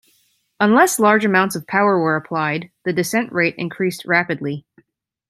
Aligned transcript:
Unless 0.59 0.97
large 0.97 1.25
amounts 1.25 1.55
of 1.55 1.67
power 1.67 1.99
were 1.99 2.15
applied, 2.15 2.71
the 2.85 2.91
descent 2.91 3.31
rate 3.31 3.53
increased 3.59 4.03
rapidly. 4.03 4.65